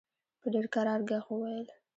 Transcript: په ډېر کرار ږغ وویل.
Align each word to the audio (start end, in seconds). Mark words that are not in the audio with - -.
په 0.41 0.47
ډېر 0.53 0.65
کرار 0.73 0.99
ږغ 1.09 1.25
وویل. 1.31 1.67